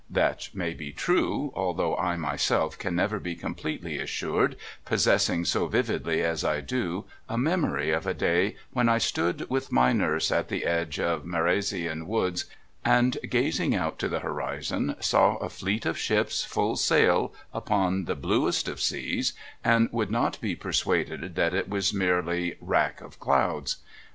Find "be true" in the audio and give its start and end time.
0.73-1.53